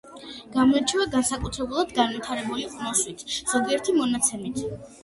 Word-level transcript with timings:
გამოირჩევა 0.55 1.05
განსაკუთრებულად 1.17 1.93
განვითარებული 1.99 2.67
ყნოსვით– 2.75 3.23
ზოგიერთი 3.55 4.01
მონაცემით 4.03 4.69